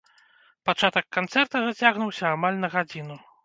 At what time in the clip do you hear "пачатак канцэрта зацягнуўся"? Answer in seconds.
0.69-2.35